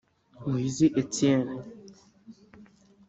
Muhizi 0.43 0.85
Etienne 1.01 1.55